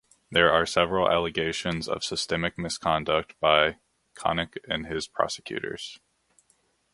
[0.31, 3.77] There are several allegations of systemic misconduct by
[4.17, 5.99] Connick and his prosecutors.